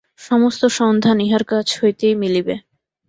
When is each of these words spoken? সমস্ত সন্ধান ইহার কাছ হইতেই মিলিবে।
সমস্ত 0.21 0.61
সন্ধান 0.77 1.17
ইহার 1.19 1.43
কাছ 1.43 1.67
হইতেই 1.79 2.15
মিলিবে। 2.15 2.55